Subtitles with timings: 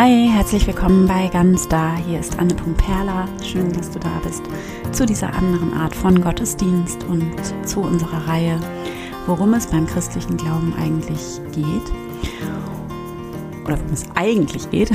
[0.00, 1.96] Hi, herzlich willkommen bei Ganz Da.
[1.96, 3.26] Hier ist Anne Perla.
[3.42, 4.44] Schön, dass du da bist
[4.92, 7.34] zu dieser anderen Art von Gottesdienst und
[7.66, 8.60] zu unserer Reihe,
[9.26, 11.92] worum es beim christlichen Glauben eigentlich geht.
[13.64, 14.92] Oder worum es eigentlich geht.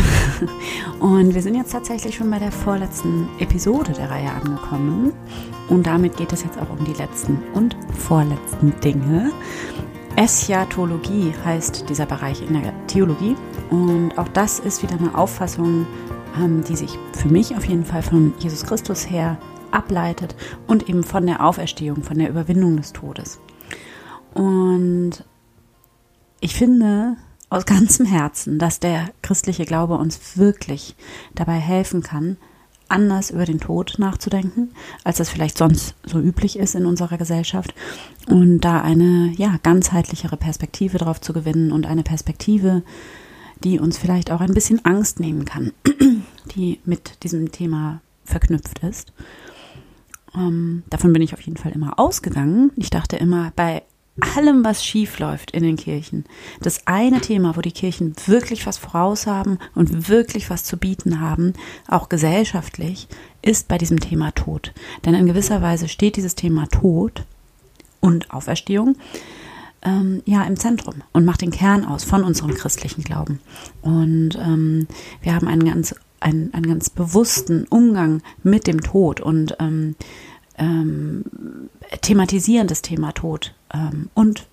[1.01, 5.11] Und wir sind jetzt tatsächlich schon bei der vorletzten Episode der Reihe angekommen.
[5.67, 7.75] Und damit geht es jetzt auch um die letzten und
[8.07, 9.31] vorletzten Dinge.
[10.15, 13.35] Eschatologie heißt dieser Bereich in der Theologie.
[13.69, 15.85] Und auch das ist wieder eine Auffassung,
[16.37, 19.37] ähm, die sich für mich auf jeden Fall von Jesus Christus her
[19.71, 20.35] ableitet
[20.67, 23.39] und eben von der Auferstehung, von der Überwindung des Todes.
[24.33, 25.25] Und
[26.39, 27.17] ich finde
[27.49, 30.95] aus ganzem Herzen, dass der christliche Glaube uns wirklich
[31.35, 32.37] dabei helfen kann,
[32.89, 34.71] anders über den Tod nachzudenken,
[35.03, 37.73] als das vielleicht sonst so üblich ist in unserer Gesellschaft
[38.27, 42.83] und da eine ja ganzheitlichere Perspektive drauf zu gewinnen und eine Perspektive,
[43.63, 45.71] die uns vielleicht auch ein bisschen Angst nehmen kann,
[46.55, 49.13] die mit diesem Thema verknüpft ist.
[50.35, 52.71] Ähm, davon bin ich auf jeden Fall immer ausgegangen.
[52.75, 53.83] Ich dachte immer, bei
[54.35, 56.25] allem, was schief läuft in den Kirchen,
[56.61, 61.19] das eine Thema, wo die Kirchen wirklich was voraus haben und wirklich was zu bieten
[61.19, 61.53] haben,
[61.87, 63.07] auch gesellschaftlich,
[63.41, 64.71] ist bei diesem Thema Tod.
[65.05, 67.25] Denn in gewisser Weise steht dieses Thema Tod
[68.01, 68.97] und Auferstehung
[69.83, 73.39] ähm, ja im Zentrum und macht den Kern aus von unserem christlichen Glauben.
[73.81, 74.87] Und ähm,
[75.21, 79.95] wir haben einen ganz, einen, einen ganz bewussten Umgang mit dem Tod und ähm,
[80.57, 81.23] ähm,
[82.01, 84.47] thematisieren das Thema Tod ähm, und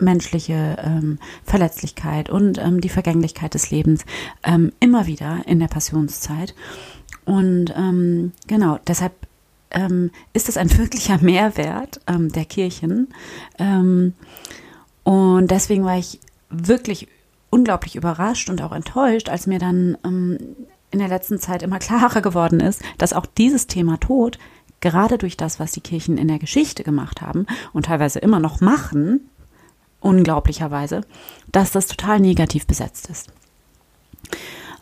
[0.00, 4.04] menschliche ähm, Verletzlichkeit und ähm, die Vergänglichkeit des Lebens
[4.42, 6.54] ähm, immer wieder in der Passionszeit.
[7.24, 9.12] Und ähm, genau, deshalb
[10.32, 13.08] ist es ein wirklicher Mehrwert der Kirchen.
[15.04, 16.18] Und deswegen war ich
[16.50, 17.08] wirklich
[17.50, 20.38] unglaublich überrascht und auch enttäuscht, als mir dann ähm,
[20.90, 24.38] in der letzten Zeit immer klarer geworden ist, dass auch dieses Thema Tod
[24.80, 28.60] gerade durch das, was die Kirchen in der Geschichte gemacht haben und teilweise immer noch
[28.60, 29.30] machen,
[30.00, 31.02] unglaublicherweise,
[31.50, 33.30] dass das total negativ besetzt ist.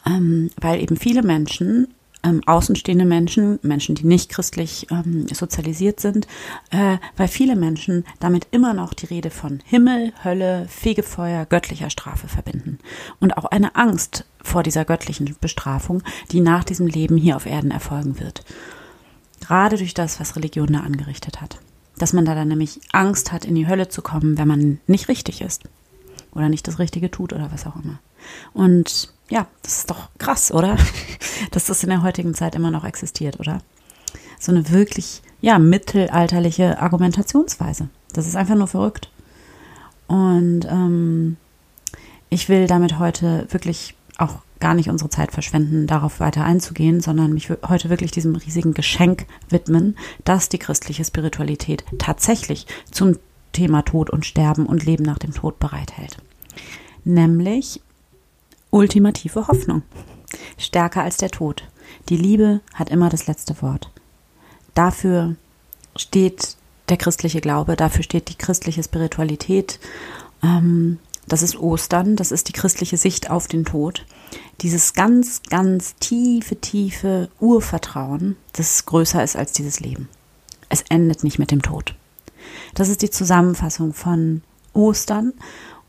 [0.05, 1.95] Ähm, weil eben viele Menschen,
[2.25, 6.27] ähm, außenstehende Menschen, Menschen, die nicht christlich ähm, sozialisiert sind,
[6.71, 12.29] äh, weil viele Menschen damit immer noch die Rede von Himmel, Hölle, Fegefeuer, göttlicher Strafe
[12.29, 12.79] verbinden.
[13.21, 17.71] Und auch eine Angst vor dieser göttlichen Bestrafung, die nach diesem Leben hier auf Erden
[17.71, 18.45] erfolgen wird.
[19.41, 21.59] Gerade durch das, was Religion da angerichtet hat.
[21.99, 25.09] Dass man da dann nämlich Angst hat, in die Hölle zu kommen, wenn man nicht
[25.09, 25.63] richtig ist.
[26.35, 27.99] Oder nicht das Richtige tut oder was auch immer.
[28.55, 30.77] Und ja, das ist doch krass, oder?
[31.53, 33.63] Dass das in der heutigen Zeit immer noch existiert, oder?
[34.39, 37.89] So eine wirklich, ja, mittelalterliche Argumentationsweise.
[38.13, 39.11] Das ist einfach nur verrückt.
[40.07, 41.39] Und ähm,
[42.29, 47.33] ich will damit heute wirklich auch gar nicht unsere Zeit verschwenden, darauf weiter einzugehen, sondern
[47.33, 53.17] mich heute wirklich diesem riesigen Geschenk widmen, dass die christliche Spiritualität tatsächlich zum
[53.53, 56.19] Thema Tod und Sterben und Leben nach dem Tod bereithält.
[57.05, 57.81] Nämlich
[58.73, 59.83] ultimative Hoffnung.
[60.59, 61.63] Stärker als der Tod.
[62.09, 63.91] Die Liebe hat immer das letzte Wort.
[64.75, 65.37] Dafür
[65.95, 66.57] steht
[66.89, 69.79] der christliche Glaube, dafür steht die christliche Spiritualität.
[70.43, 74.05] Ähm, das ist Ostern, das ist die christliche Sicht auf den Tod.
[74.63, 80.09] Dieses ganz, ganz tiefe, tiefe Urvertrauen, das größer ist als dieses Leben.
[80.69, 81.95] Es endet nicht mit dem Tod.
[82.75, 85.35] Das ist die Zusammenfassung von Ostern.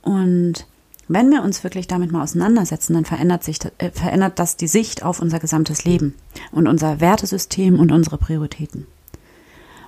[0.01, 0.67] Und
[1.07, 5.03] wenn wir uns wirklich damit mal auseinandersetzen, dann verändert sich, äh, verändert das die Sicht
[5.03, 6.15] auf unser gesamtes Leben
[6.51, 8.87] und unser Wertesystem und unsere Prioritäten.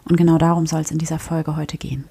[0.07, 2.05] Und genau darum soll es in dieser Folge heute gehen.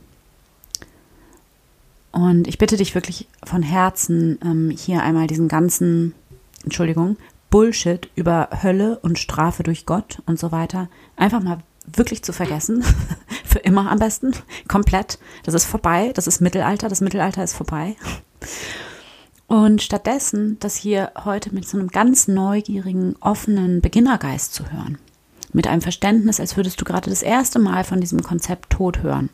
[2.12, 6.15] Und ich bitte dich wirklich von Herzen, ähm, hier einmal diesen ganzen,
[6.62, 7.16] Entschuldigung,
[7.50, 12.84] Bullshit über Hölle und Strafe durch Gott und so weiter einfach mal wirklich zu vergessen.
[13.44, 14.32] Für immer am besten.
[14.69, 15.19] Komplett.
[15.44, 16.12] Das ist vorbei.
[16.15, 16.88] Das ist Mittelalter.
[16.88, 17.97] Das Mittelalter ist vorbei.
[19.54, 24.98] Und stattdessen das hier heute mit so einem ganz neugierigen, offenen Beginnergeist zu hören
[25.53, 29.30] mit einem Verständnis, als würdest du gerade das erste Mal von diesem Konzept Tod hören.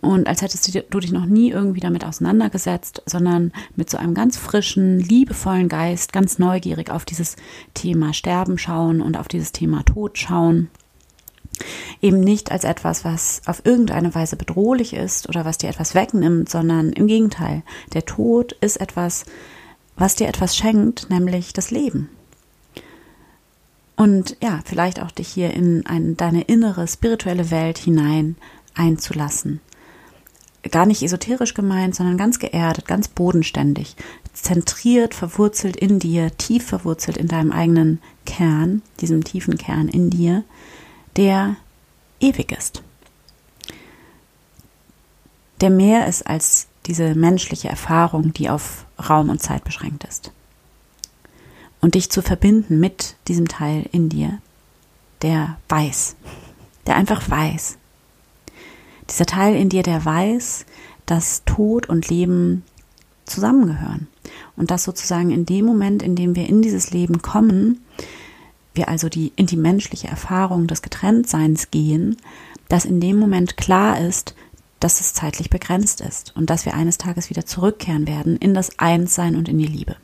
[0.00, 4.36] Und als hättest du dich noch nie irgendwie damit auseinandergesetzt, sondern mit so einem ganz
[4.36, 7.36] frischen, liebevollen Geist, ganz neugierig auf dieses
[7.74, 10.70] Thema Sterben schauen und auf dieses Thema Tod schauen.
[12.02, 16.48] Eben nicht als etwas, was auf irgendeine Weise bedrohlich ist oder was dir etwas wegnimmt,
[16.48, 17.62] sondern im Gegenteil.
[17.92, 19.24] Der Tod ist etwas,
[19.96, 22.08] was dir etwas schenkt, nämlich das Leben.
[23.96, 28.36] Und ja, vielleicht auch dich hier in ein, deine innere spirituelle Welt hinein
[28.74, 29.60] einzulassen.
[30.70, 33.96] Gar nicht esoterisch gemeint, sondern ganz geerdet, ganz bodenständig.
[34.32, 40.42] zentriert, verwurzelt in dir, tief verwurzelt in deinem eigenen Kern, diesem tiefen Kern in dir,
[41.16, 41.56] der
[42.20, 42.82] ewig ist.
[45.60, 50.32] Der mehr ist als diese menschliche Erfahrung, die auf Raum und Zeit beschränkt ist.
[51.80, 54.38] Und dich zu verbinden mit diesem Teil in dir,
[55.22, 56.16] der weiß,
[56.86, 57.78] der einfach weiß.
[59.10, 60.66] Dieser Teil in dir, der weiß,
[61.06, 62.62] dass Tod und Leben
[63.26, 64.08] zusammengehören.
[64.56, 67.84] Und dass sozusagen in dem Moment, in dem wir in dieses Leben kommen,
[68.74, 72.16] wir also die, in die menschliche Erfahrung des Getrenntseins gehen,
[72.68, 74.34] dass in dem Moment klar ist,
[74.80, 78.78] dass es zeitlich begrenzt ist und dass wir eines Tages wieder zurückkehren werden in das
[78.78, 79.96] Einssein und in die Liebe.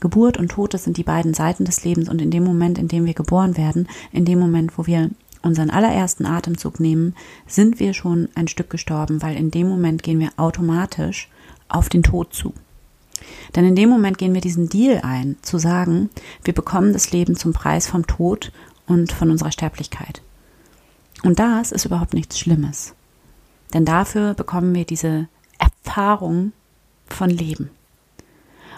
[0.00, 2.88] Geburt und Tod, das sind die beiden Seiten des Lebens und in dem Moment, in
[2.88, 5.10] dem wir geboren werden, in dem Moment, wo wir
[5.42, 7.14] unseren allerersten Atemzug nehmen,
[7.46, 11.28] sind wir schon ein Stück gestorben, weil in dem Moment gehen wir automatisch
[11.68, 12.54] auf den Tod zu.
[13.54, 16.10] Denn in dem Moment gehen wir diesen Deal ein, zu sagen,
[16.42, 18.52] wir bekommen das Leben zum Preis vom Tod
[18.86, 20.22] und von unserer Sterblichkeit.
[21.22, 22.94] Und das ist überhaupt nichts Schlimmes.
[23.72, 25.28] Denn dafür bekommen wir diese
[25.58, 26.52] Erfahrung
[27.06, 27.70] von Leben.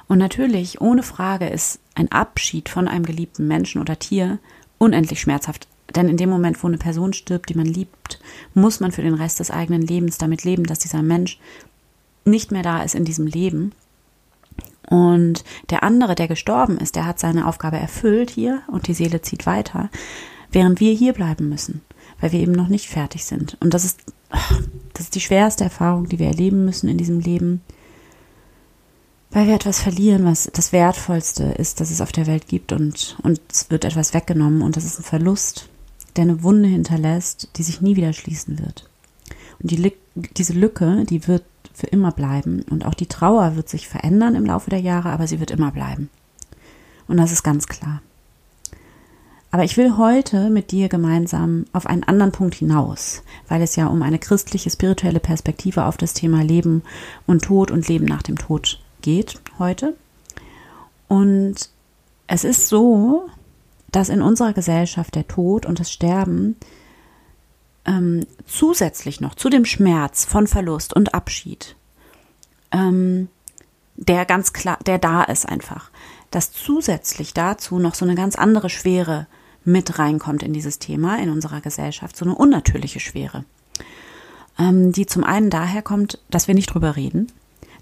[0.09, 4.39] Und natürlich, ohne Frage, ist ein Abschied von einem geliebten Menschen oder Tier
[4.79, 5.67] unendlich schmerzhaft.
[5.95, 8.21] Denn in dem Moment, wo eine Person stirbt, die man liebt,
[8.55, 11.41] muss man für den Rest des eigenen Lebens damit leben, dass dieser Mensch
[12.25, 13.73] nicht mehr da ist in diesem Leben.
[14.89, 19.23] Und der andere, der gestorben ist, der hat seine Aufgabe erfüllt hier und die Seele
[19.23, 19.91] zieht weiter,
[20.53, 21.83] während wir hier bleiben müssen
[22.21, 23.57] weil wir eben noch nicht fertig sind.
[23.61, 24.01] Und das ist,
[24.93, 27.63] das ist die schwerste Erfahrung, die wir erleben müssen in diesem Leben,
[29.31, 33.17] weil wir etwas verlieren, was das Wertvollste ist, das es auf der Welt gibt und,
[33.51, 35.69] es wird etwas weggenommen und das ist ein Verlust,
[36.17, 38.89] der eine Wunde hinterlässt, die sich nie wieder schließen wird.
[39.61, 41.45] Und die, diese Lücke, die wird
[41.77, 45.27] für immer bleiben und auch die Trauer wird sich verändern im Laufe der Jahre, aber
[45.27, 46.09] sie wird immer bleiben.
[47.07, 48.01] Und das ist ganz klar.
[49.51, 53.89] Aber ich will heute mit dir gemeinsam auf einen anderen Punkt hinaus, weil es ja
[53.89, 56.83] um eine christliche, spirituelle Perspektive auf das Thema Leben
[57.27, 59.95] und Tod und Leben nach dem Tod geht heute.
[61.09, 61.69] Und
[62.27, 63.29] es ist so,
[63.93, 66.57] dass in unserer Gesellschaft der Tod und das Sterben
[67.87, 71.77] ähm, zusätzlich noch zu dem Schmerz von Verlust und Abschied,
[72.73, 73.29] ähm,
[73.97, 75.91] der ganz klar, der da ist einfach,
[76.31, 79.27] dass zusätzlich dazu noch so eine ganz andere Schwere
[79.65, 83.45] mit reinkommt in dieses Thema in unserer Gesellschaft, so eine unnatürliche Schwere,
[84.59, 87.33] ähm, die zum einen daher kommt, dass wir nicht drüber reden,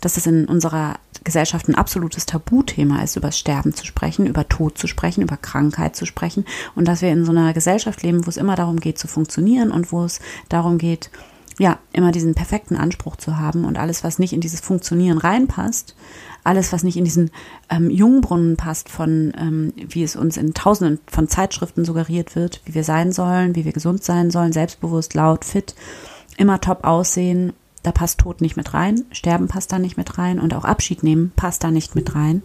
[0.05, 4.77] dass es in unserer Gesellschaft ein absolutes Tabuthema ist, über Sterben zu sprechen, über Tod
[4.77, 8.31] zu sprechen, über Krankheit zu sprechen und dass wir in so einer Gesellschaft leben, wo
[8.31, 10.21] es immer darum geht zu funktionieren und wo es
[10.51, 11.11] darum geht,
[11.59, 15.95] ja, immer diesen perfekten Anspruch zu haben und alles, was nicht in dieses Funktionieren reinpasst,
[16.43, 17.31] alles, was nicht in diesen
[17.71, 22.75] ähm, Jungbrunnen passt, von ähm, wie es uns in tausenden von Zeitschriften suggeriert wird, wie
[22.75, 25.75] wir sein sollen, wie wir gesund sein sollen, selbstbewusst, laut, fit,
[26.37, 27.53] immer top aussehen,
[27.85, 31.05] da passt Tod nicht mit rein, Sterben passt da nicht mit rein und auch Abschied
[31.05, 32.43] nehmen passt da nicht mit rein.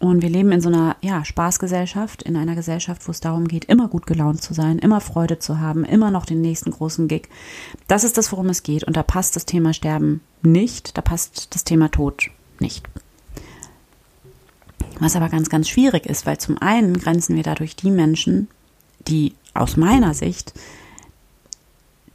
[0.00, 3.66] Und wir leben in so einer ja, Spaßgesellschaft, in einer Gesellschaft, wo es darum geht,
[3.66, 7.28] immer gut gelaunt zu sein, immer Freude zu haben, immer noch den nächsten großen Gig.
[7.86, 8.84] Das ist das, worum es geht.
[8.84, 12.88] Und da passt das Thema Sterben nicht, da passt das Thema Tod nicht.
[14.98, 18.48] Was aber ganz, ganz schwierig ist, weil zum einen grenzen wir dadurch die Menschen,
[19.06, 20.54] die aus meiner Sicht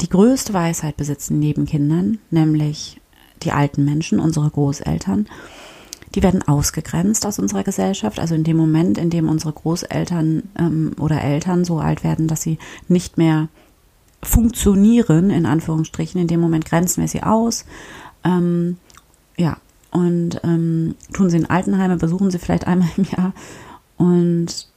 [0.01, 2.99] die größte Weisheit besitzen neben Kindern, nämlich
[3.43, 5.27] die alten Menschen, unsere Großeltern.
[6.13, 8.19] Die werden ausgegrenzt aus unserer Gesellschaft.
[8.19, 12.41] Also in dem Moment, in dem unsere Großeltern ähm, oder Eltern so alt werden, dass
[12.41, 13.49] sie nicht mehr
[14.23, 17.65] funktionieren, in Anführungsstrichen, in dem Moment grenzen wir sie aus.
[18.23, 18.77] Ähm,
[19.37, 19.57] ja,
[19.91, 23.33] und ähm, tun sie in Altenheime, besuchen sie vielleicht einmal im Jahr.
[23.97, 24.67] Und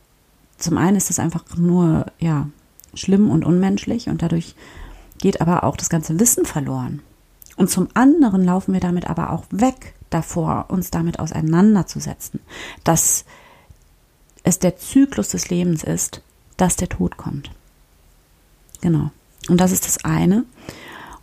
[0.59, 2.49] zum einen ist das einfach nur, ja,
[2.95, 4.55] schlimm und unmenschlich und dadurch
[5.19, 7.03] geht aber auch das ganze Wissen verloren.
[7.57, 12.41] Und zum anderen laufen wir damit aber auch weg davor, uns damit auseinanderzusetzen,
[12.85, 13.25] dass
[14.45, 16.23] es der Zyklus des Lebens ist,
[16.57, 17.51] dass der Tod kommt.
[18.81, 19.11] Genau.
[19.49, 20.45] Und das ist das eine.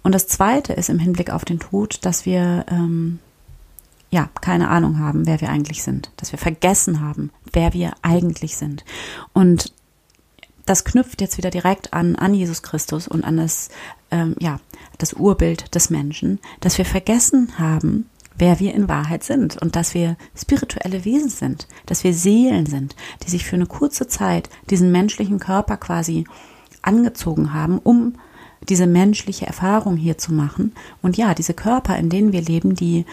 [0.03, 3.19] Und das zweite ist im Hinblick auf den Tod, dass wir ähm,
[4.11, 8.55] ja, keine Ahnung haben, wer wir eigentlich sind, dass wir vergessen haben, wer wir eigentlich
[8.55, 8.85] sind.
[9.33, 9.73] Und
[10.65, 13.69] das knüpft jetzt wieder direkt an, an Jesus Christus und an das,
[14.11, 14.59] ähm, ja,
[14.97, 19.93] das Urbild des Menschen, dass wir vergessen haben, wer wir in Wahrheit sind und dass
[19.93, 24.91] wir spirituelle Wesen sind, dass wir Seelen sind, die sich für eine kurze Zeit diesen
[24.91, 26.25] menschlichen Körper quasi
[26.81, 28.15] angezogen haben, um
[28.67, 30.73] diese menschliche Erfahrung hier zu machen.
[31.01, 33.05] Und ja, diese Körper, in denen wir leben, die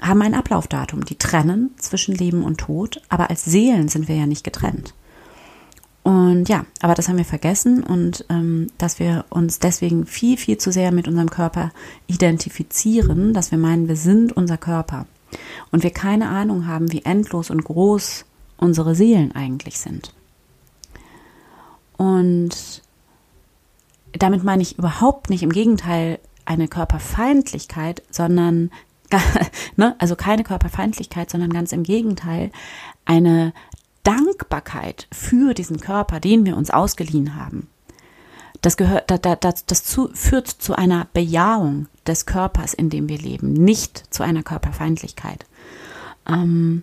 [0.00, 1.04] haben ein Ablaufdatum.
[1.04, 4.94] Die trennen zwischen Leben und Tod, aber als Seelen sind wir ja nicht getrennt.
[6.02, 10.58] Und ja, aber das haben wir vergessen und ähm, dass wir uns deswegen viel, viel
[10.58, 11.70] zu sehr mit unserem Körper
[12.08, 15.06] identifizieren, dass wir meinen, wir sind unser Körper
[15.70, 18.24] und wir keine Ahnung haben, wie endlos und groß
[18.56, 20.12] unsere Seelen eigentlich sind.
[21.96, 22.82] Und
[24.12, 28.70] damit meine ich überhaupt nicht, im Gegenteil, eine Körperfeindlichkeit, sondern,
[29.76, 32.50] ne, also keine Körperfeindlichkeit, sondern ganz im Gegenteil,
[33.04, 33.52] eine
[34.02, 37.68] Dankbarkeit für diesen Körper, den wir uns ausgeliehen haben.
[38.60, 43.18] Das gehört, das, das, das zu, führt zu einer Bejahung des Körpers, in dem wir
[43.18, 45.46] leben, nicht zu einer Körperfeindlichkeit.
[46.28, 46.82] Ähm,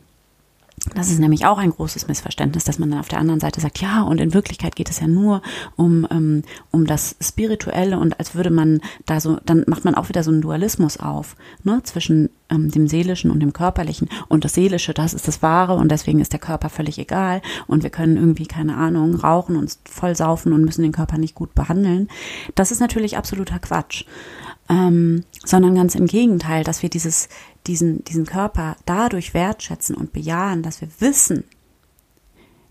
[0.96, 3.80] das ist nämlich auch ein großes Missverständnis, dass man dann auf der anderen Seite sagt,
[3.82, 5.42] ja, und in Wirklichkeit geht es ja nur
[5.76, 10.10] um, ähm, um das Spirituelle und als würde man da so, dann macht man auch
[10.10, 14.10] wieder so einen Dualismus auf, ne, zwischen ähm, dem Seelischen und dem Körperlichen.
[14.27, 17.84] Und das Seelische, das ist das Wahre und deswegen ist der Körper völlig egal und
[17.84, 21.53] wir können irgendwie, keine Ahnung, rauchen, uns voll saufen und müssen den Körper nicht gut
[21.56, 22.08] behandeln.
[22.56, 24.06] Das ist natürlich absoluter Quatsch.
[24.72, 27.27] Ähm, sondern ganz im Gegenteil, dass wir dieses,
[27.65, 31.44] diesen, diesen Körper dadurch wertschätzen und bejahen, dass wir wissen,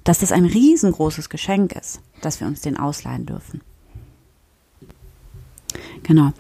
[0.05, 3.63] dass das ein riesengroßes Geschenk ist, dass wir uns den ausleihen dürfen.
[6.05, 6.33] Genau.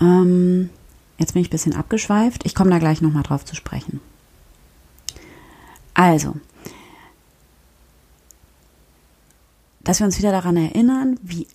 [0.00, 0.70] Ähm,
[1.18, 2.44] jetzt bin ich ein bisschen abgeschweift.
[2.44, 4.00] Ich komme da gleich nochmal drauf zu sprechen.
[5.94, 6.36] Also,
[9.80, 11.46] dass wir uns wieder daran erinnern, wie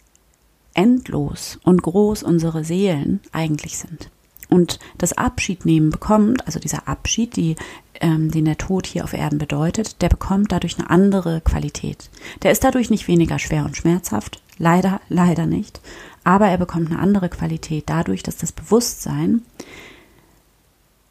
[0.74, 4.10] endlos und groß unsere Seelen eigentlich sind
[4.52, 7.56] und das Abschiednehmen bekommt, also dieser Abschied, die,
[8.02, 12.10] ähm, den der Tod hier auf Erden bedeutet, der bekommt dadurch eine andere Qualität.
[12.44, 15.80] Der ist dadurch nicht weniger schwer und schmerzhaft, leider, leider nicht,
[16.24, 19.42] aber er bekommt eine andere Qualität dadurch, dass das Bewusstsein,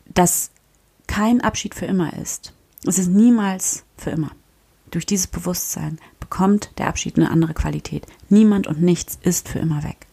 [0.07, 0.51] dass
[1.07, 2.53] kein Abschied für immer ist.
[2.87, 4.31] Es ist niemals für immer.
[4.91, 8.07] Durch dieses Bewusstsein bekommt der Abschied eine andere Qualität.
[8.29, 10.07] Niemand und nichts ist für immer weg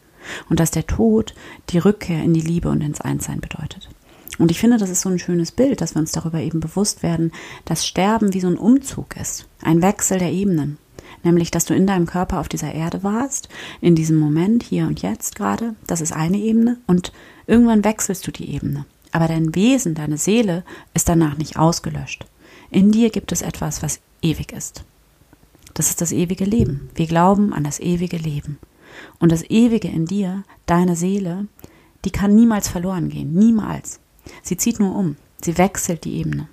[0.50, 1.34] und dass der Tod
[1.70, 3.90] die Rückkehr in die Liebe und ins Einssein bedeutet.
[4.40, 7.02] Und ich finde, das ist so ein schönes Bild, dass wir uns darüber eben bewusst
[7.02, 7.32] werden,
[7.66, 10.78] dass Sterben wie so ein Umzug ist, ein Wechsel der Ebenen.
[11.24, 13.50] Nämlich, dass du in deinem Körper auf dieser Erde warst,
[13.82, 17.12] in diesem Moment, hier und jetzt gerade, das ist eine Ebene, und
[17.48, 18.86] irgendwann wechselst du die Ebene.
[19.12, 22.26] Aber dein Wesen, deine Seele ist danach nicht ausgelöscht.
[22.70, 24.84] In dir gibt es etwas, was ewig ist.
[25.74, 26.90] Das ist das ewige Leben.
[26.96, 28.58] Wir glauben an das ewige Leben.
[29.20, 31.48] Und das Ewige in dir, deine Seele,
[32.06, 33.34] die kann niemals verloren gehen.
[33.34, 34.00] Niemals.
[34.42, 35.18] Sie zieht nur um.
[35.42, 36.48] Sie wechselt die Ebene.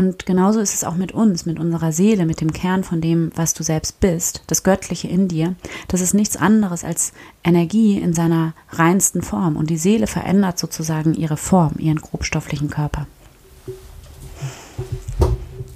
[0.00, 3.32] Und genauso ist es auch mit uns, mit unserer Seele, mit dem Kern von dem,
[3.34, 5.56] was du selbst bist, das Göttliche in dir.
[5.88, 7.12] Das ist nichts anderes als
[7.44, 9.56] Energie in seiner reinsten Form.
[9.56, 13.06] Und die Seele verändert sozusagen ihre Form, ihren grobstofflichen Körper.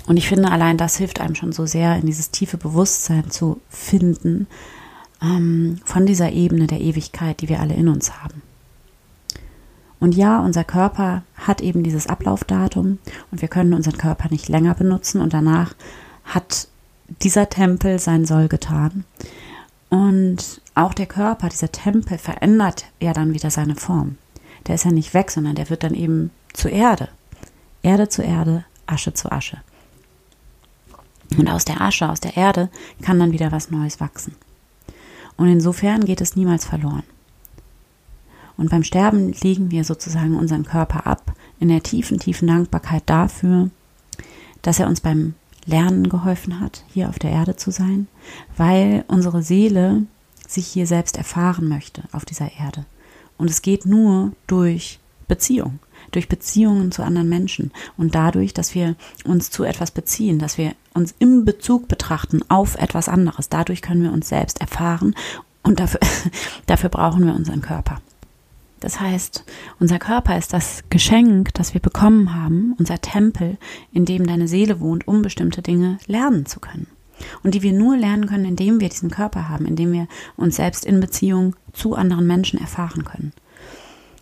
[0.07, 3.61] Und ich finde, allein das hilft einem schon so sehr, in dieses tiefe Bewusstsein zu
[3.69, 4.47] finden
[5.21, 8.40] ähm, von dieser Ebene der Ewigkeit, die wir alle in uns haben.
[10.04, 12.99] Und ja, unser Körper hat eben dieses Ablaufdatum
[13.30, 15.75] und wir können unseren Körper nicht länger benutzen und danach
[16.25, 16.68] hat
[17.23, 19.04] dieser Tempel sein Soll getan.
[19.88, 24.18] Und auch der Körper, dieser Tempel verändert ja dann wieder seine Form.
[24.66, 27.08] Der ist ja nicht weg, sondern der wird dann eben zu Erde.
[27.82, 29.56] Erde zu Erde, Asche zu Asche.
[31.38, 32.68] Und aus der Asche, aus der Erde
[33.00, 34.37] kann dann wieder was Neues wachsen.
[35.38, 37.04] Und insofern geht es niemals verloren.
[38.56, 43.70] Und beim Sterben legen wir sozusagen unseren Körper ab in der tiefen, tiefen Dankbarkeit dafür,
[44.62, 45.34] dass er uns beim
[45.66, 48.06] Lernen geholfen hat, hier auf der Erde zu sein,
[48.56, 50.02] weil unsere Seele
[50.46, 52.84] sich hier selbst erfahren möchte auf dieser Erde.
[53.38, 55.80] Und es geht nur durch Beziehung
[56.11, 60.73] durch Beziehungen zu anderen Menschen und dadurch, dass wir uns zu etwas beziehen, dass wir
[60.94, 63.49] uns im Bezug betrachten auf etwas anderes.
[63.49, 65.14] Dadurch können wir uns selbst erfahren
[65.62, 66.00] und dafür,
[66.66, 68.00] dafür brauchen wir unseren Körper.
[68.85, 69.45] Das heißt,
[69.81, 73.57] unser Körper ist das Geschenk, das wir bekommen haben, unser Tempel,
[73.93, 76.87] in dem deine Seele wohnt, um bestimmte Dinge lernen zu können.
[77.43, 80.85] Und die wir nur lernen können, indem wir diesen Körper haben, indem wir uns selbst
[80.85, 83.33] in Beziehung zu anderen Menschen erfahren können.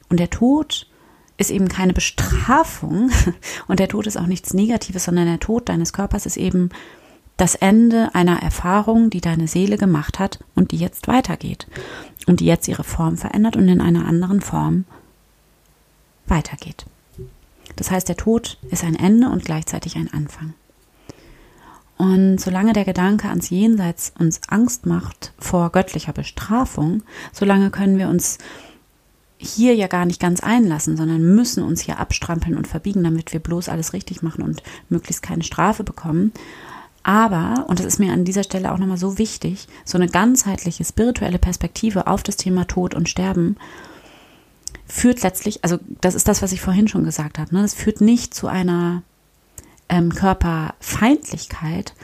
[0.09, 0.87] Und der Tod
[1.39, 3.11] ist eben keine Bestrafung
[3.67, 6.69] und der Tod ist auch nichts Negatives, sondern der Tod deines Körpers ist eben
[7.43, 11.67] das Ende einer Erfahrung, die deine Seele gemacht hat und die jetzt weitergeht
[12.29, 14.85] und die jetzt ihre Form verändert und in einer anderen Form
[16.29, 16.87] weitergeht.
[17.75, 20.55] Das heißt, der Tod ist ein Ende und gleichzeitig ein Anfang.
[21.97, 28.09] Und solange der Gedanke ans Jenseits uns Angst macht vor göttlicher Bestrafung, solange können wir
[28.09, 28.39] uns
[29.37, 33.41] hier ja gar nicht ganz einlassen, sondern müssen uns hier abstrampeln und verbiegen, damit wir
[33.41, 36.31] bloß alles richtig machen und möglichst keine Strafe bekommen.
[37.03, 40.85] Aber, und das ist mir an dieser Stelle auch nochmal so wichtig, so eine ganzheitliche
[40.85, 43.57] spirituelle Perspektive auf das Thema Tod und Sterben
[44.87, 47.63] führt letztlich, also das ist das, was ich vorhin schon gesagt habe, ne?
[47.63, 49.03] das führt nicht zu einer
[49.89, 51.95] ähm, Körperfeindlichkeit,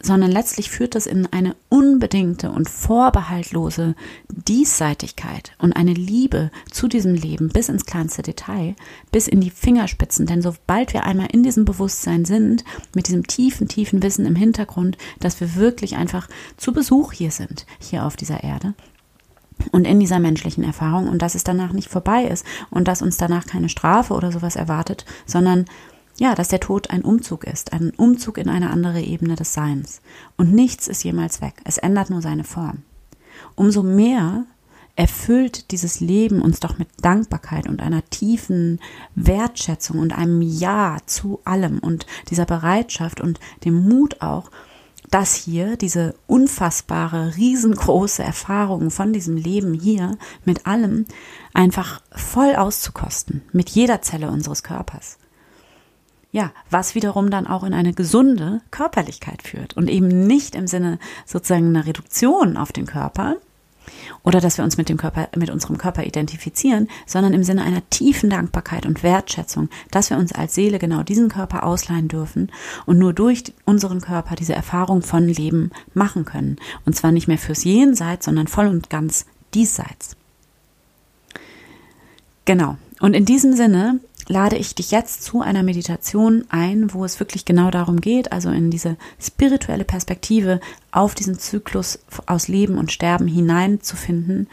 [0.00, 3.94] sondern letztlich führt das in eine unbedingte und vorbehaltlose
[4.28, 8.76] Diesseitigkeit und eine Liebe zu diesem Leben bis ins kleinste Detail,
[9.10, 10.26] bis in die Fingerspitzen.
[10.26, 14.98] Denn sobald wir einmal in diesem Bewusstsein sind, mit diesem tiefen, tiefen Wissen im Hintergrund,
[15.20, 18.74] dass wir wirklich einfach zu Besuch hier sind, hier auf dieser Erde,
[19.72, 23.16] und in dieser menschlichen Erfahrung und dass es danach nicht vorbei ist und dass uns
[23.16, 25.64] danach keine Strafe oder sowas erwartet, sondern
[26.18, 30.00] ja, dass der Tod ein Umzug ist, ein Umzug in eine andere Ebene des Seins.
[30.36, 32.82] Und nichts ist jemals weg, es ändert nur seine Form.
[33.54, 34.44] Umso mehr
[34.96, 38.80] erfüllt dieses Leben uns doch mit Dankbarkeit und einer tiefen
[39.14, 44.50] Wertschätzung und einem Ja zu allem und dieser Bereitschaft und dem Mut auch,
[45.10, 51.04] das hier, diese unfassbare, riesengroße Erfahrung von diesem Leben hier mit allem
[51.54, 55.18] einfach voll auszukosten, mit jeder Zelle unseres Körpers.
[56.36, 60.98] Ja, was wiederum dann auch in eine gesunde Körperlichkeit führt und eben nicht im Sinne
[61.24, 63.36] sozusagen einer Reduktion auf den Körper
[64.22, 67.88] oder dass wir uns mit dem Körper, mit unserem Körper identifizieren, sondern im Sinne einer
[67.88, 72.52] tiefen Dankbarkeit und Wertschätzung, dass wir uns als Seele genau diesen Körper ausleihen dürfen
[72.84, 76.58] und nur durch unseren Körper diese Erfahrung von Leben machen können.
[76.84, 79.24] Und zwar nicht mehr fürs Jenseits, sondern voll und ganz
[79.54, 80.16] diesseits.
[82.44, 82.76] Genau.
[83.00, 87.44] Und in diesem Sinne lade ich dich jetzt zu einer Meditation ein, wo es wirklich
[87.44, 93.28] genau darum geht, also in diese spirituelle Perspektive auf diesen Zyklus aus Leben und Sterben
[93.28, 94.48] hineinzufinden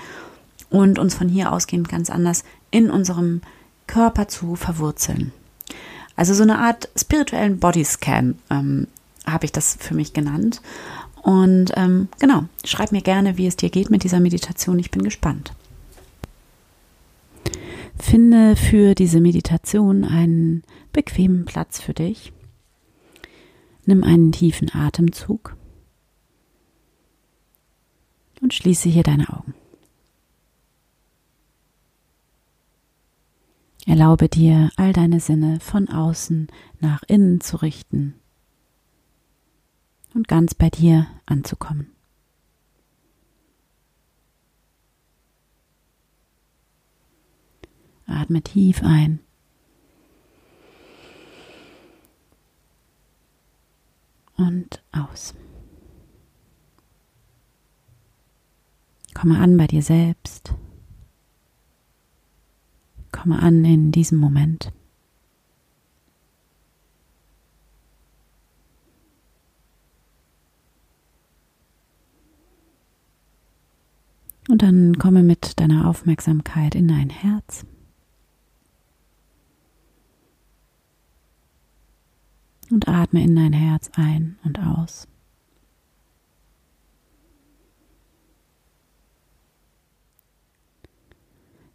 [0.70, 3.42] und uns von hier ausgehend ganz anders in unserem
[3.88, 5.32] Körper zu verwurzeln.
[6.16, 8.88] Also so eine Art spirituellen Bodyscan ähm,
[9.26, 10.62] habe ich das für mich genannt.
[11.22, 14.78] Und ähm, genau, schreib mir gerne, wie es dir geht mit dieser Meditation.
[14.80, 15.54] Ich bin gespannt.
[18.04, 22.34] Finde für diese Meditation einen bequemen Platz für dich.
[23.86, 25.56] Nimm einen tiefen Atemzug
[28.42, 29.56] und schließe hier deine Augen.
[33.88, 36.48] Erlaube dir, all deine Sinne von außen
[36.82, 38.16] nach innen zu richten
[40.14, 41.90] und ganz bei dir anzukommen.
[48.06, 49.20] Atme tief ein.
[54.36, 55.34] Und aus.
[59.14, 60.54] Komme an bei dir selbst.
[63.12, 64.74] Komme an in diesem Moment.
[74.50, 77.66] Und dann komme mit deiner Aufmerksamkeit in dein Herz.
[82.74, 85.08] Und atme in dein Herz ein und aus.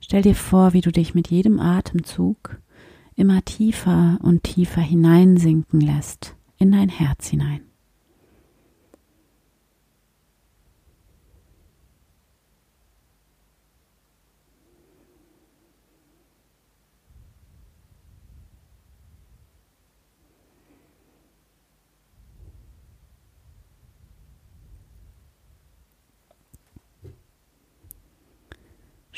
[0.01, 2.61] Stell dir vor, wie du dich mit jedem Atemzug
[3.15, 7.68] immer tiefer und tiefer hineinsinken lässt in dein Herz hinein.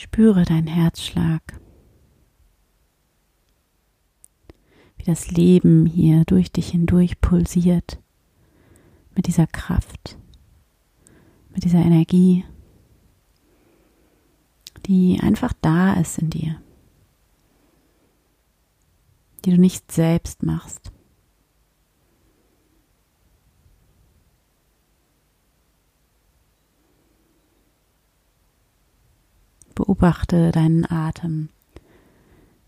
[0.02, 1.60] Spüre deinen Herzschlag,
[4.96, 8.00] wie das Leben hier durch dich hindurch pulsiert,
[9.14, 10.16] mit dieser Kraft,
[11.50, 12.46] mit dieser Energie,
[14.86, 16.62] die einfach da ist in dir,
[19.44, 20.92] die du nicht selbst machst.
[29.80, 31.48] Beobachte deinen Atem,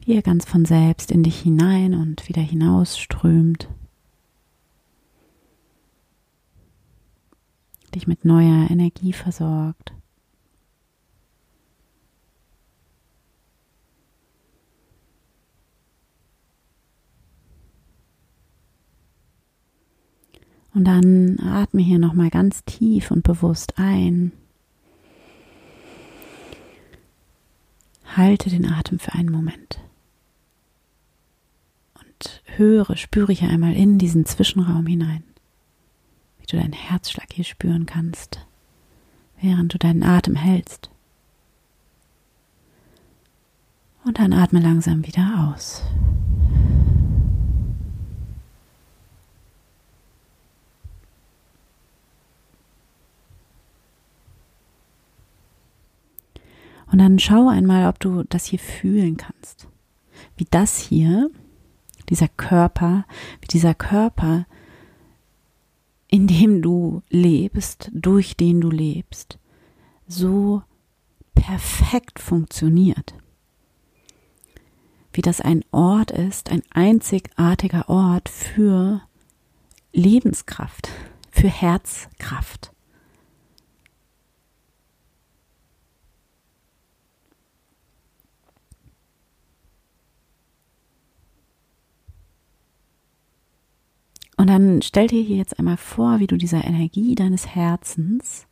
[0.01, 3.69] wie er ganz von selbst in dich hinein und wieder hinausströmt.
[7.95, 9.93] Dich mit neuer Energie versorgt.
[20.73, 24.33] Und dann atme hier nochmal ganz tief und bewusst ein.
[28.17, 29.81] Halte den Atem für einen Moment.
[31.95, 35.25] Und höre, spüre hier einmal in diesen Zwischenraum hinein,
[36.39, 38.47] wie du deinen Herzschlag hier spüren kannst,
[39.41, 40.91] während du deinen Atem hältst.
[44.05, 45.83] Und dann atme langsam wieder aus.
[56.93, 59.67] Und dann schau einmal, ob du das hier fühlen kannst.
[60.37, 61.31] Wie das hier,
[62.11, 63.07] dieser Körper,
[63.41, 64.47] wie dieser Körper,
[66.07, 69.39] in dem du lebst, durch den du lebst,
[70.07, 70.63] so
[71.35, 73.15] perfekt funktioniert.
[75.15, 79.01] Wie das ein Ort ist, ein einzigartiger Ort für
[79.95, 80.91] Lebenskraft,
[81.31, 82.73] für Herzkraft.
[94.42, 98.47] Und dann stell dir hier jetzt einmal vor, wie du dieser Energie deines Herzens,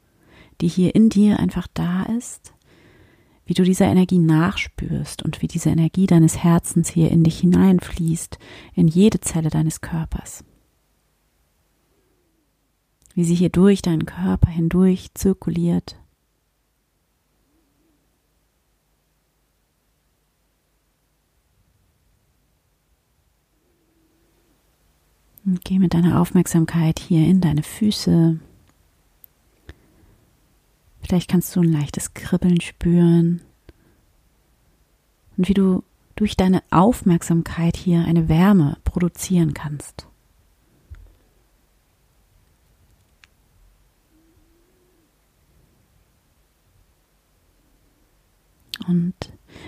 [0.63, 2.55] die hier in dir einfach da ist,
[3.45, 8.39] wie du dieser Energie nachspürst und wie diese Energie deines Herzens hier in dich hineinfließt,
[8.75, 10.43] in jede Zelle deines Körpers.
[13.15, 16.01] Wie sie hier durch deinen Körper hindurch zirkuliert
[25.45, 28.39] Und geh mit deiner Aufmerksamkeit hier in deine Füße.
[31.03, 33.41] Vielleicht kannst du ein leichtes Kribbeln spüren.
[35.37, 35.83] Und wie du
[36.15, 40.07] durch deine Aufmerksamkeit hier eine Wärme produzieren kannst.
[48.87, 49.15] Und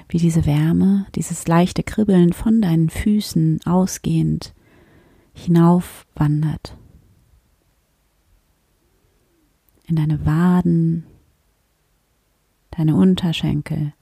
[0.08, 4.52] wie diese Wärme, dieses leichte Kribbeln von deinen Füßen ausgehend
[5.34, 6.76] hinauf wandert.
[9.86, 11.06] In deine Waden,
[12.70, 13.92] deine Unterschenkel,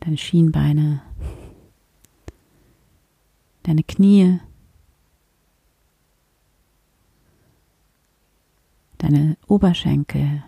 [0.00, 1.02] deine Schienbeine,
[3.62, 4.38] deine Knie,
[8.98, 10.44] deine Oberschenkel,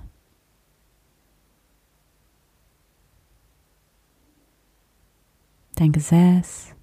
[5.75, 6.76] dein Gesäß,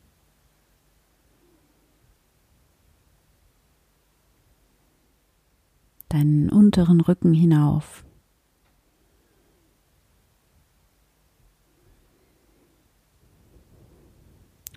[6.14, 8.06] deinen unteren Rücken hinauf.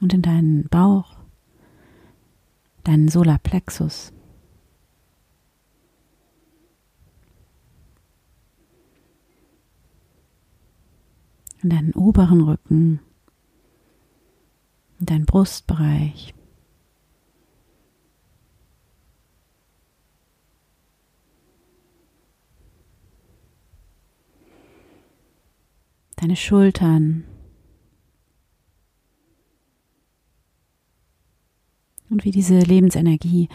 [0.01, 1.19] Und in deinen Bauch,
[2.85, 4.13] deinen Solarplexus.
[11.63, 13.01] In deinen oberen Rücken,
[15.01, 16.36] in deinen Brustbereich.
[26.17, 27.25] Deine Schultern.
[32.09, 33.49] Und wie diese Lebensenergie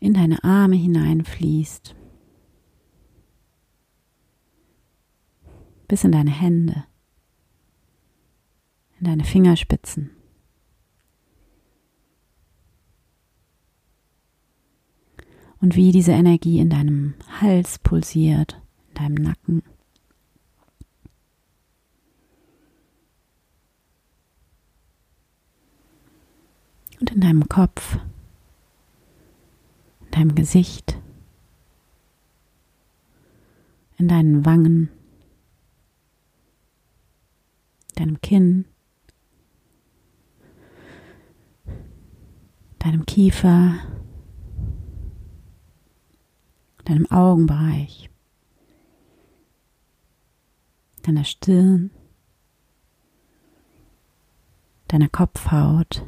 [0.00, 1.94] in deine Arme hineinfließt.
[5.86, 6.84] Bis in deine Hände,
[8.98, 10.10] in deine Fingerspitzen.
[15.60, 19.62] Und wie diese Energie in deinem Hals pulsiert, in deinem Nacken.
[27.02, 27.98] Und in deinem Kopf,
[30.02, 30.96] in deinem Gesicht,
[33.98, 34.88] in deinen Wangen,
[37.96, 38.66] deinem Kinn,
[42.78, 43.80] deinem Kiefer,
[46.84, 48.10] deinem Augenbereich,
[51.02, 51.90] deiner Stirn,
[54.86, 56.06] deiner Kopfhaut,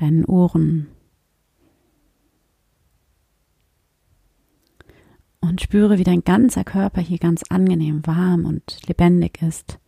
[0.00, 0.88] deinen Ohren.
[5.40, 9.78] Und spüre, wie dein ganzer Körper hier ganz angenehm warm und lebendig ist.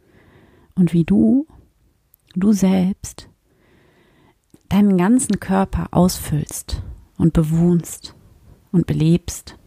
[0.74, 1.46] Und wie du,
[2.34, 3.28] du selbst,
[4.68, 6.82] deinen ganzen Körper ausfüllst
[7.18, 8.14] und bewohnst
[8.72, 9.58] und belebst.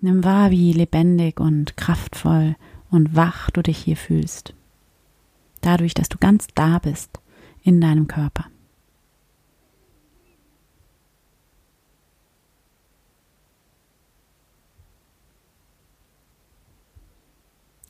[0.00, 2.56] Nimm wahr, wie lebendig und kraftvoll
[2.90, 4.54] und wach du dich hier fühlst.
[5.60, 7.20] Dadurch, dass du ganz da bist
[7.62, 8.46] in deinem Körper.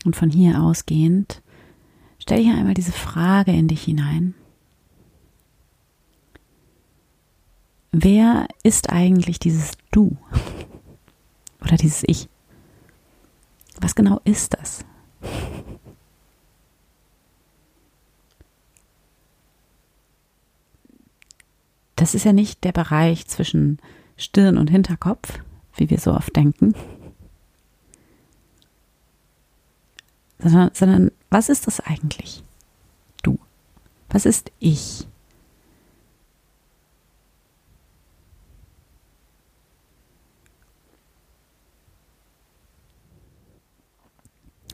[0.04, 1.42] Und von hier ausgehend,
[2.18, 4.34] stell hier einmal diese Frage in dich hinein.
[7.90, 10.16] Wer ist eigentlich dieses Du
[11.60, 12.28] oder dieses Ich?
[13.80, 14.84] Was genau ist das?
[21.98, 23.78] Das ist ja nicht der Bereich zwischen
[24.16, 25.40] Stirn und Hinterkopf,
[25.74, 26.72] wie wir so oft denken,
[30.38, 32.44] sondern, sondern was ist das eigentlich?
[33.24, 33.36] Du.
[34.10, 35.08] Was ist ich?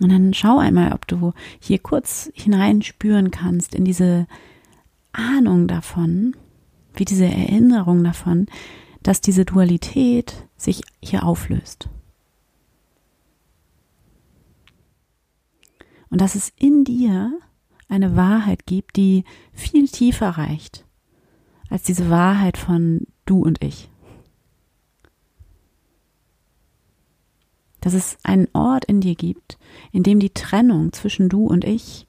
[0.02, 4.26] Und dann schau einmal, ob du hier kurz hineinspüren kannst in diese
[5.12, 6.36] Ahnung davon,
[6.94, 8.46] wie diese Erinnerung davon,
[9.02, 11.88] dass diese Dualität sich hier auflöst.
[16.10, 17.38] Und dass es in dir
[17.88, 20.84] eine Wahrheit gibt, die viel tiefer reicht
[21.68, 23.90] als diese Wahrheit von du und ich.
[27.84, 29.58] dass es einen Ort in dir gibt,
[29.92, 32.06] in dem die Trennung zwischen du und ich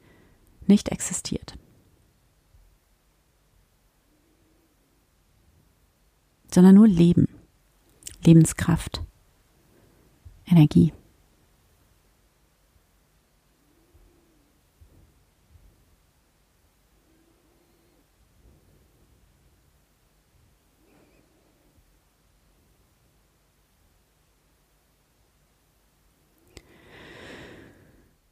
[0.68, 1.58] nicht existiert.
[6.56, 7.28] Sondern nur Leben,
[8.24, 9.04] Lebenskraft,
[10.48, 10.94] Energie.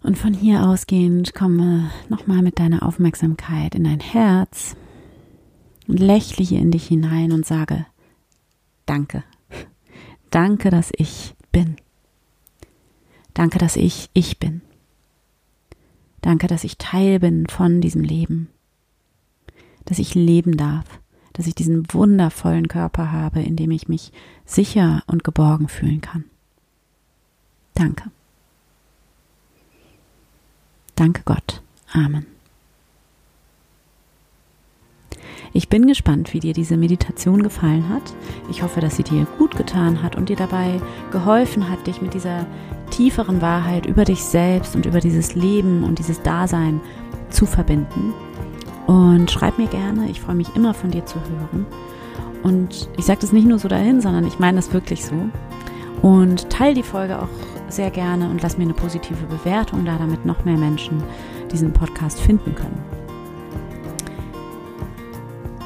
[0.01, 4.77] Und von hier ausgehend komme nochmal mit deiner Aufmerksamkeit in dein Herz
[5.89, 7.85] und lächle hier in dich hinein und sage,
[8.85, 9.23] danke.
[10.29, 11.77] Danke, dass ich bin.
[13.33, 14.61] Danke, dass ich ich bin.
[16.21, 18.49] Danke, dass ich Teil bin von diesem Leben.
[19.85, 20.99] Dass ich leben darf.
[21.33, 24.11] Dass ich diesen wundervollen Körper habe, in dem ich mich
[24.45, 26.25] sicher und geborgen fühlen kann.
[27.73, 28.11] Danke.
[30.95, 31.61] Danke Gott.
[31.91, 32.32] Amen.
[35.55, 38.01] Ich bin gespannt, wie dir diese Meditation gefallen hat.
[38.49, 42.15] Ich hoffe, dass sie dir gut getan hat und dir dabei geholfen hat, dich mit
[42.15, 42.47] dieser
[42.89, 46.81] tieferen Wahrheit über dich selbst und über dieses Leben und dieses Dasein
[47.29, 48.13] zu verbinden.
[48.87, 51.67] Und schreib mir gerne, ich freue mich immer von dir zu hören.
[52.41, 55.15] Und ich sage das nicht nur so dahin, sondern ich meine das wirklich so.
[56.01, 57.29] Und teile die Folge auch
[57.69, 61.03] sehr gerne und lass mir eine positive Bewertung da, damit noch mehr Menschen
[61.51, 63.02] diesen Podcast finden können.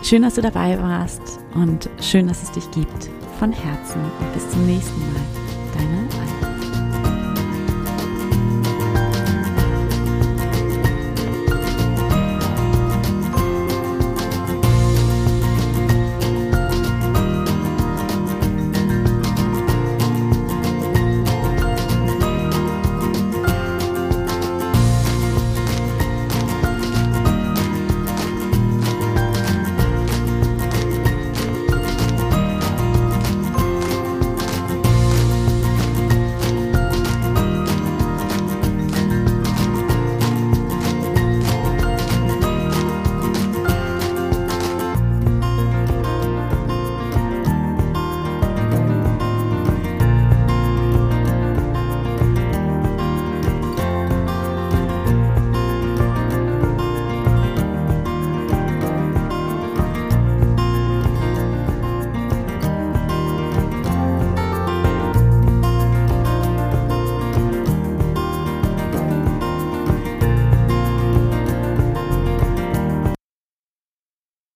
[0.08, 3.10] Schön, dass du dabei warst und schön, dass es dich gibt.
[3.40, 5.22] Von Herzen und bis zum nächsten Mal.
[5.74, 6.08] Deine